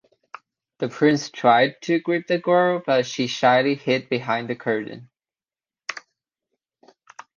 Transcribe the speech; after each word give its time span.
The 0.79 0.89
prince 0.89 1.29
tried 1.29 1.79
to 1.83 1.99
grip 1.99 2.25
the 2.25 2.39
girl 2.39 2.81
but 2.83 3.05
she 3.05 3.27
shyly 3.27 3.75
hid 3.75 4.09
behind 4.09 4.49
the 4.49 4.55
curtain. 4.55 5.11